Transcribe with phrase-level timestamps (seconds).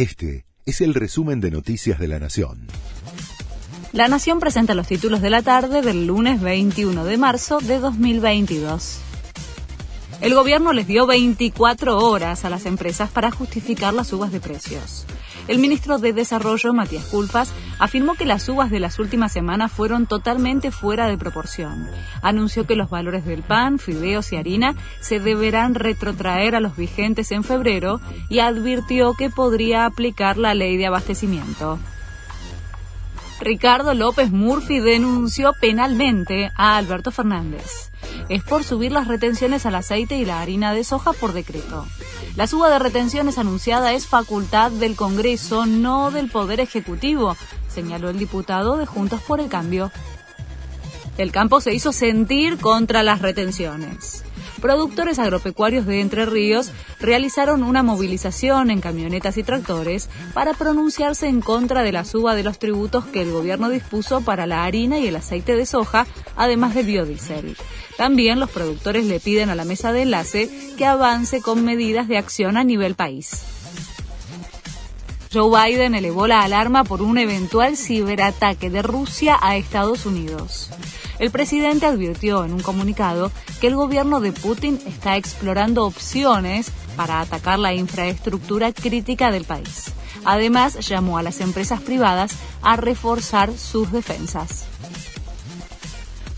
[0.00, 2.68] Este es el resumen de Noticias de la Nación.
[3.92, 8.98] La Nación presenta los títulos de la tarde del lunes 21 de marzo de 2022.
[10.22, 15.04] El gobierno les dio 24 horas a las empresas para justificar las subas de precios.
[15.48, 20.06] El ministro de Desarrollo, Matías Culpas, afirmó que las subas de las últimas semanas fueron
[20.06, 21.88] totalmente fuera de proporción.
[22.22, 27.32] Anunció que los valores del pan, fideos y harina se deberán retrotraer a los vigentes
[27.32, 31.78] en febrero y advirtió que podría aplicar la ley de abastecimiento.
[33.40, 37.90] Ricardo López Murphy denunció penalmente a Alberto Fernández.
[38.28, 41.86] Es por subir las retenciones al aceite y la harina de soja por decreto.
[42.36, 47.36] La suba de retenciones anunciada es facultad del Congreso, no del Poder Ejecutivo,
[47.68, 49.90] señaló el diputado de Juntos por el Cambio.
[51.18, 54.24] El campo se hizo sentir contra las retenciones
[54.60, 61.40] productores agropecuarios de Entre Ríos realizaron una movilización en camionetas y tractores para pronunciarse en
[61.40, 65.06] contra de la suba de los tributos que el gobierno dispuso para la harina y
[65.06, 67.56] el aceite de soja, además del biodiesel.
[67.96, 72.18] También los productores le piden a la mesa de enlace que avance con medidas de
[72.18, 73.59] acción a nivel país.
[75.32, 80.70] Joe Biden elevó la alarma por un eventual ciberataque de Rusia a Estados Unidos.
[81.20, 87.20] El presidente advirtió en un comunicado que el gobierno de Putin está explorando opciones para
[87.20, 89.92] atacar la infraestructura crítica del país.
[90.24, 94.64] Además, llamó a las empresas privadas a reforzar sus defensas.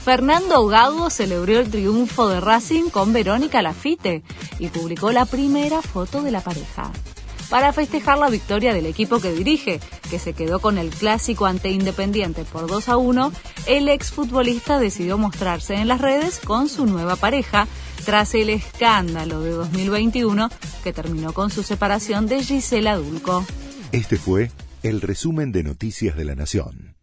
[0.05, 4.23] Fernando Gago celebró el triunfo de Racing con Verónica Lafite
[4.59, 6.93] y publicó la primera foto de la pareja
[7.53, 11.71] para festejar la victoria del equipo que dirige, que se quedó con el clásico ante
[11.71, 13.31] Independiente por 2 a 1,
[13.67, 17.69] el exfutbolista decidió mostrarse en las redes con su nueva pareja
[18.07, 20.49] tras el escándalo de 2021
[20.83, 23.45] que terminó con su separación de Gisela Dulco.
[23.93, 24.51] Este fue
[24.83, 26.95] el resumen de Noticias de la Nación.